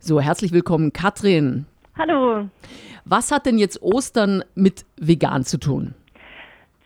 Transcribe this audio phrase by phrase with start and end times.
[0.00, 1.66] So, herzlich willkommen, Katrin.
[1.98, 2.48] Hallo.
[3.04, 5.94] Was hat denn jetzt Ostern mit vegan zu tun?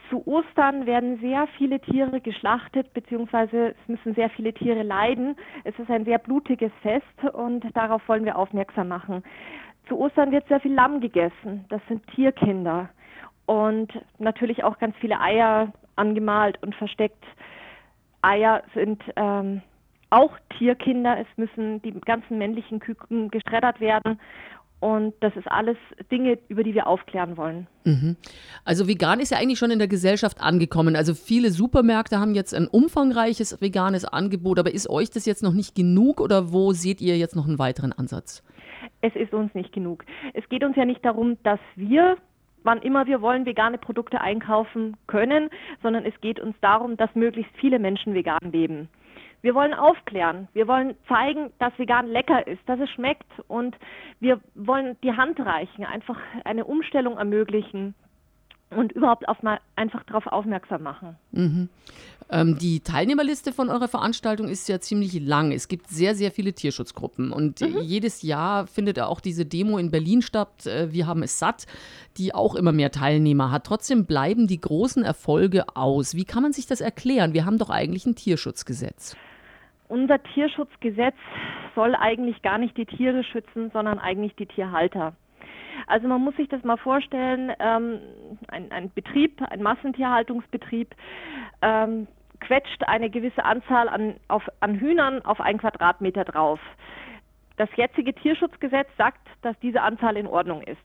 [0.08, 5.36] Zu Ostern werden sehr viele Tiere geschlachtet, beziehungsweise es müssen sehr viele Tiere leiden.
[5.64, 9.22] Es ist ein sehr blutiges Fest und darauf wollen wir aufmerksam machen.
[9.88, 11.66] Zu Ostern wird sehr viel Lamm gegessen.
[11.68, 12.88] Das sind Tierkinder.
[13.44, 17.24] Und natürlich auch ganz viele Eier angemalt und versteckt.
[18.22, 19.60] Eier sind ähm,
[20.12, 21.18] auch Tierkinder.
[21.18, 24.20] Es müssen die ganzen männlichen Küken geschreddert werden.
[24.80, 25.76] Und das ist alles
[26.10, 27.68] Dinge, über die wir aufklären wollen.
[27.84, 28.16] Mhm.
[28.64, 30.96] Also vegan ist ja eigentlich schon in der Gesellschaft angekommen.
[30.96, 35.52] Also viele Supermärkte haben jetzt ein umfangreiches veganes Angebot, aber ist euch das jetzt noch
[35.52, 38.42] nicht genug oder wo seht ihr jetzt noch einen weiteren Ansatz?
[39.02, 40.04] Es ist uns nicht genug.
[40.34, 42.16] Es geht uns ja nicht darum, dass wir
[42.64, 45.50] wann immer wir wollen, vegane Produkte einkaufen können,
[45.82, 48.88] sondern es geht uns darum, dass möglichst viele Menschen vegan leben.
[49.42, 50.48] Wir wollen aufklären.
[50.52, 53.76] Wir wollen zeigen, dass vegan lecker ist, dass es schmeckt und
[54.20, 57.94] wir wollen die Hand reichen, einfach eine Umstellung ermöglichen
[58.70, 61.16] und überhaupt auf mal einfach darauf aufmerksam machen.
[61.32, 61.68] Mhm.
[62.30, 65.52] Ähm, die Teilnehmerliste von eurer Veranstaltung ist ja ziemlich lang.
[65.52, 67.78] Es gibt sehr, sehr viele Tierschutzgruppen und mhm.
[67.82, 70.66] jedes Jahr findet auch diese Demo in Berlin statt.
[70.66, 71.66] Äh, wir haben es satt,
[72.16, 73.64] die auch immer mehr Teilnehmer hat.
[73.64, 76.14] Trotzdem bleiben die großen Erfolge aus.
[76.14, 77.34] Wie kann man sich das erklären?
[77.34, 79.16] Wir haben doch eigentlich ein Tierschutzgesetz
[79.92, 81.14] unser Tierschutzgesetz
[81.74, 85.12] soll eigentlich gar nicht die Tiere schützen, sondern eigentlich die Tierhalter.
[85.86, 88.00] Also man muss sich das mal vorstellen, ähm,
[88.48, 90.94] ein, ein, Betrieb, ein Massentierhaltungsbetrieb,
[91.60, 92.08] ähm,
[92.40, 96.60] quetscht eine gewisse Anzahl an, auf, an Hühnern auf einen Quadratmeter drauf.
[97.58, 100.78] Das jetzige Tierschutzgesetz sagt, dass diese Anzahl in Ordnung ist.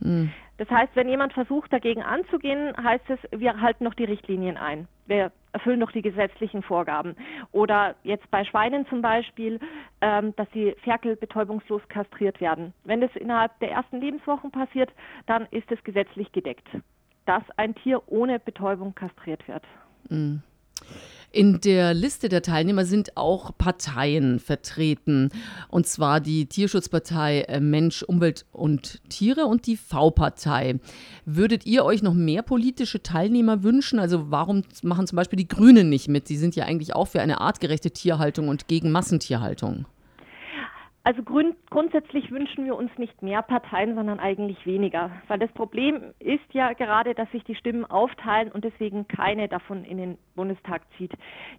[0.00, 0.32] Mhm.
[0.58, 4.86] Das heißt, wenn jemand versucht, dagegen anzugehen, heißt es, wir halten noch die Richtlinien ein.
[5.06, 7.16] Wir erfüllen noch die gesetzlichen Vorgaben.
[7.52, 9.58] Oder jetzt bei Schweinen zum Beispiel,
[10.00, 12.72] ähm, dass sie Ferkel betäubungslos kastriert werden.
[12.84, 14.90] Wenn das innerhalb der ersten Lebenswochen passiert,
[15.26, 16.66] dann ist es gesetzlich gedeckt,
[17.26, 19.64] dass ein Tier ohne Betäubung kastriert wird.
[20.08, 20.42] Mhm.
[21.32, 25.30] In der Liste der Teilnehmer sind auch Parteien vertreten.
[25.68, 30.80] Und zwar die Tierschutzpartei äh, Mensch, Umwelt und Tiere und die V-Partei.
[31.24, 34.00] Würdet ihr euch noch mehr politische Teilnehmer wünschen?
[34.00, 36.26] Also warum machen zum Beispiel die Grünen nicht mit?
[36.26, 39.86] Sie sind ja eigentlich auch für eine artgerechte Tierhaltung und gegen Massentierhaltung.
[41.02, 45.10] Also grund grundsätzlich wünschen wir uns nicht mehr Parteien, sondern eigentlich weniger.
[45.28, 49.84] Weil das Problem ist ja gerade, dass sich die Stimmen aufteilen und deswegen keine davon
[49.84, 51.12] in den Bundestag zieht.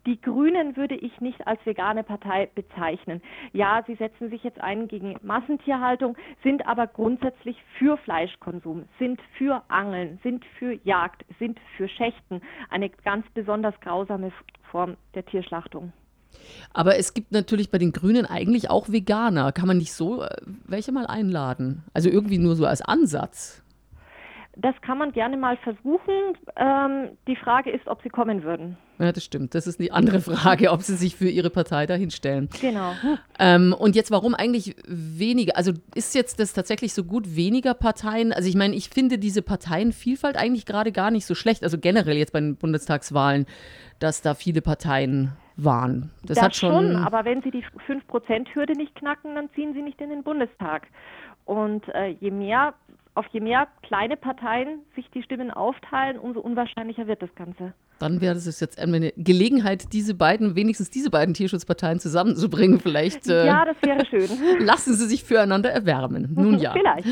[0.06, 3.20] Die Grünen würde ich nicht als vegane Partei bezeichnen.
[3.52, 9.64] Ja, sie setzen sich jetzt ein gegen Massentierhaltung, sind aber grundsätzlich für Fleischkonsum, sind für
[9.70, 12.42] Angeln, sind für Jagd, sind für Schächten.
[12.70, 14.32] Eine ganz besonders grausame
[14.70, 15.94] Form der Tierschlachtung.
[16.74, 19.52] Aber es gibt natürlich bei den Grünen eigentlich auch Veganer.
[19.52, 20.30] Kann man nicht so äh,
[20.66, 21.84] welche mal einladen?
[21.94, 23.62] Also irgendwie nur so als Ansatz.
[24.58, 26.38] Das kann man gerne mal versuchen.
[26.58, 28.78] Ähm, die Frage ist, ob sie kommen würden.
[29.00, 29.56] Ja, das stimmt.
[29.56, 32.50] Das ist die andere Frage, ob sie sich für ihre Partei dahinstellen.
[32.60, 32.94] Genau.
[33.40, 35.56] Ähm, und jetzt, warum eigentlich weniger?
[35.56, 38.34] Also ist jetzt das tatsächlich so gut, weniger Parteien?
[38.34, 41.64] Also ich meine, ich finde diese Parteienvielfalt eigentlich gerade gar nicht so schlecht.
[41.64, 43.46] Also generell jetzt bei den Bundestagswahlen,
[44.00, 45.32] dass da viele Parteien
[45.64, 46.12] waren.
[46.24, 49.82] Das, das hat schon, schon, aber wenn Sie die 5%-Hürde nicht knacken, dann ziehen Sie
[49.82, 50.88] nicht in den Bundestag.
[51.46, 52.74] Und äh, je mehr,
[53.16, 57.74] auf je mehr kleine Parteien sich die Stimmen aufteilen, umso unwahrscheinlicher wird das Ganze.
[58.00, 62.80] Dann wäre es jetzt eine Gelegenheit, diese beiden, wenigstens diese beiden Tierschutzparteien zusammenzubringen.
[62.80, 63.28] Vielleicht.
[63.28, 64.60] Äh, ja, das wäre schön.
[64.66, 66.34] lassen Sie sich füreinander erwärmen.
[66.36, 66.74] Nun ja.
[66.74, 67.08] Vielleicht.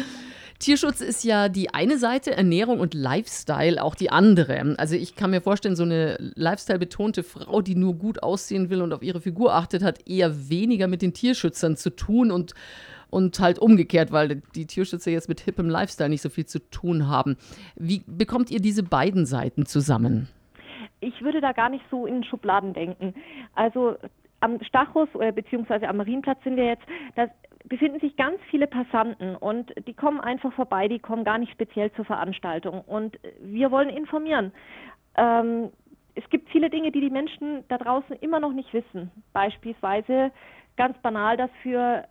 [0.59, 4.75] Tierschutz ist ja die eine Seite, Ernährung und Lifestyle auch die andere.
[4.78, 8.92] Also ich kann mir vorstellen, so eine Lifestyle-betonte Frau, die nur gut aussehen will und
[8.92, 12.53] auf ihre Figur achtet, hat eher weniger mit den Tierschützern zu tun und
[13.12, 17.08] und halt umgekehrt, weil die Tierschützer jetzt mit hippem Lifestyle nicht so viel zu tun
[17.08, 17.38] haben.
[17.75, 20.28] Wie bekommt ihr diese beiden Seiten zusammen?
[21.00, 23.16] Ich würde da gar nicht so in Schubladen denken.
[23.56, 23.96] Also
[24.42, 26.84] am Stachus oder beziehungsweise am Marienplatz sind wir jetzt,
[27.16, 27.30] das
[27.69, 31.92] befinden sich ganz viele Passanten und die kommen einfach vorbei, die kommen gar nicht speziell
[31.94, 32.81] zur Veranstaltung.
[32.81, 34.51] Und wir wollen informieren.
[35.16, 35.69] Ähm,
[36.16, 39.12] es gibt viele Dinge, die die Menschen da draußen immer noch nicht wissen.
[39.33, 40.31] Beispielsweise
[40.75, 42.06] ganz banal, dass für,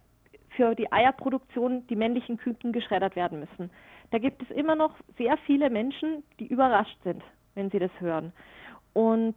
[0.50, 3.70] für die Eierproduktion die männlichen Küken geschreddert werden müssen.
[4.11, 7.22] Da gibt es immer noch sehr viele Menschen, die überrascht sind,
[7.54, 8.32] wenn sie das hören.
[8.94, 9.37] Und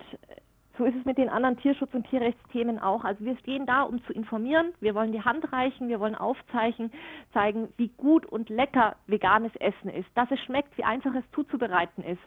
[0.78, 3.04] so ist es mit den anderen Tierschutz- und Tierrechtsthemen auch.
[3.04, 4.74] Also wir stehen da, um zu informieren.
[4.80, 6.92] Wir wollen die Hand reichen, wir wollen aufzeichnen,
[7.34, 12.04] zeigen, wie gut und lecker veganes Essen ist, dass es schmeckt, wie einfach es zuzubereiten
[12.04, 12.22] ist.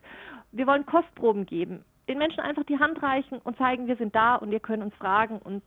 [0.52, 4.36] Wir wollen Kostproben geben, den Menschen einfach die Hand reichen und zeigen, wir sind da
[4.36, 5.62] und ihr könnt uns fragen und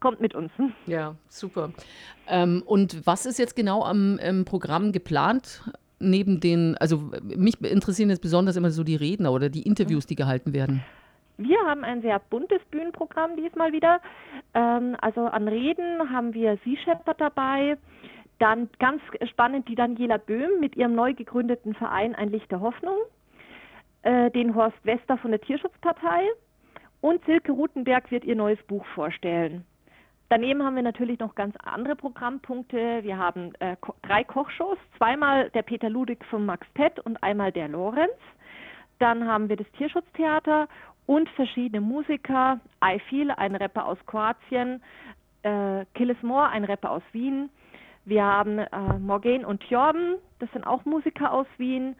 [0.00, 0.52] kommt mit uns.
[0.86, 1.70] Ja, super.
[2.28, 5.62] Ähm, und was ist jetzt genau am Programm geplant?
[6.00, 10.14] Neben den, also mich interessieren jetzt besonders immer so die Redner oder die Interviews, die
[10.14, 10.84] gehalten werden.
[11.38, 14.00] Wir haben ein sehr buntes Bühnenprogramm diesmal wieder.
[14.54, 17.78] Ähm, also an Reden haben wir Sie Shepherd dabei.
[18.40, 19.00] Dann ganz
[19.30, 22.96] spannend die Daniela Böhm mit ihrem neu gegründeten Verein Ein Licht der Hoffnung.
[24.02, 26.26] Äh, den Horst Wester von der Tierschutzpartei.
[27.00, 29.64] Und Silke Rutenberg wird ihr neues Buch vorstellen.
[30.30, 33.04] Daneben haben wir natürlich noch ganz andere Programmpunkte.
[33.04, 37.52] Wir haben äh, ko drei Kochshows, zweimal der Peter Ludig von Max Pett und einmal
[37.52, 38.18] der Lorenz.
[38.98, 40.68] Dann haben wir das Tierschutztheater
[41.08, 42.60] und verschiedene Musiker.
[43.08, 44.82] Feel, ein Rapper aus Kroatien,
[45.42, 47.48] äh, Killis Moore, ein Rapper aus Wien.
[48.04, 51.96] Wir haben äh, Morgan und Jorben, das sind auch Musiker aus Wien.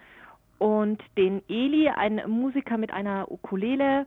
[0.58, 4.06] Und den Eli, ein Musiker mit einer Ukulele.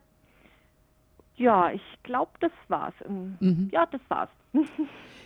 [1.36, 2.94] Ja, ich glaube, das war's.
[3.08, 3.70] Mhm.
[3.72, 4.30] Ja, das war's.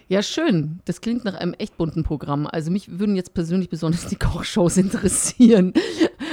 [0.07, 0.81] Ja, schön.
[0.85, 2.45] Das klingt nach einem echt bunten Programm.
[2.45, 5.73] Also mich würden jetzt persönlich besonders die Kochshows interessieren.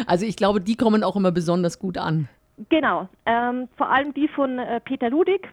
[0.06, 2.28] Also ich glaube, die kommen auch immer besonders gut an.
[2.68, 3.08] Genau.
[3.26, 5.52] Ähm, vor allem die von äh, Peter Ludig,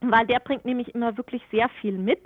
[0.00, 2.24] weil der bringt nämlich immer wirklich sehr viel mit.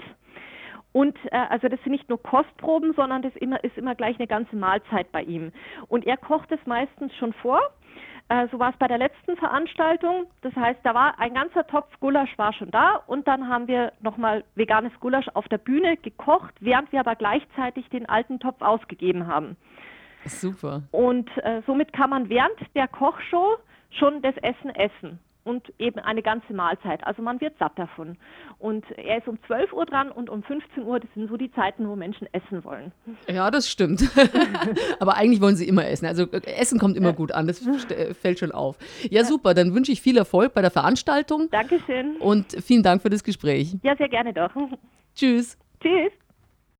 [0.92, 4.28] Und äh, also das sind nicht nur Kostproben, sondern das immer, ist immer gleich eine
[4.28, 5.52] ganze Mahlzeit bei ihm.
[5.88, 7.60] Und er kocht es meistens schon vor
[8.28, 10.26] äh, so war es bei der letzten Veranstaltung.
[10.40, 13.92] Das heißt, da war ein ganzer Topf Gulasch war schon da und dann haben wir
[14.00, 19.26] nochmal veganes Gulasch auf der Bühne gekocht, während wir aber gleichzeitig den alten Topf ausgegeben
[19.26, 19.56] haben.
[20.24, 20.82] Super.
[20.90, 23.56] Und äh, somit kann man während der Kochshow
[23.98, 27.06] schon das Essen essen und eben eine ganze Mahlzeit.
[27.06, 28.16] Also man wird satt davon.
[28.58, 31.52] Und er ist um 12 Uhr dran und um 15 Uhr, das sind so die
[31.52, 32.92] Zeiten, wo Menschen essen wollen.
[33.28, 34.02] Ja, das stimmt.
[35.00, 36.06] Aber eigentlich wollen sie immer essen.
[36.06, 37.62] Also Essen kommt immer gut an, das
[38.20, 38.78] fällt schon auf.
[39.10, 41.48] Ja, super, dann wünsche ich viel Erfolg bei der Veranstaltung.
[41.50, 42.16] Dankeschön.
[42.16, 43.76] Und vielen Dank für das Gespräch.
[43.82, 44.50] Ja, sehr gerne doch.
[45.14, 45.58] Tschüss.
[45.80, 46.12] Tschüss.